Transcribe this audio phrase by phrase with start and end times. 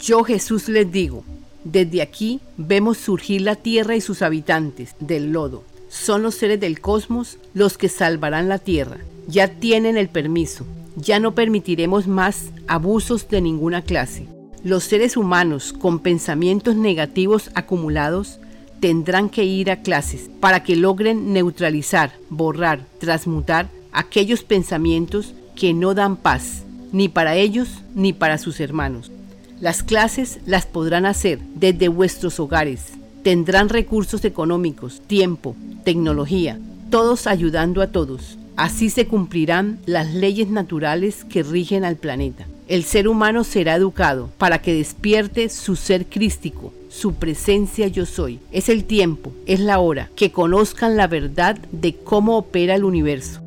[0.00, 1.24] Yo Jesús les digo,
[1.64, 5.64] desde aquí vemos surgir la tierra y sus habitantes del lodo.
[5.88, 8.98] Son los seres del cosmos los que salvarán la tierra.
[9.26, 10.66] Ya tienen el permiso.
[10.96, 14.28] Ya no permitiremos más abusos de ninguna clase.
[14.62, 18.38] Los seres humanos con pensamientos negativos acumulados
[18.80, 25.94] tendrán que ir a clases para que logren neutralizar, borrar, transmutar aquellos pensamientos que no
[25.94, 29.10] dan paz, ni para ellos ni para sus hermanos.
[29.58, 32.92] Las clases las podrán hacer desde vuestros hogares.
[33.22, 36.58] Tendrán recursos económicos, tiempo, tecnología,
[36.90, 38.38] todos ayudando a todos.
[38.56, 42.46] Así se cumplirán las leyes naturales que rigen al planeta.
[42.68, 48.40] El ser humano será educado para que despierte su ser crístico, su presencia yo soy.
[48.52, 53.45] Es el tiempo, es la hora, que conozcan la verdad de cómo opera el universo